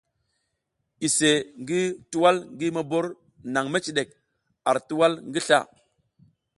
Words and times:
Iseʼe 1.05 1.39
ngi 1.61 1.79
tuwal 2.11 2.37
ngi 2.53 2.67
mobor 2.75 3.05
nang 3.53 3.67
mecidek 3.73 4.09
ar 4.69 4.77
tuwal 4.87 5.13
ngi 5.29 5.39
sla. 5.47 5.59